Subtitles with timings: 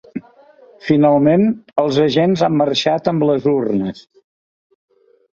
[0.85, 1.43] Finalment,
[1.83, 4.01] els agents han marxat amb les urnes.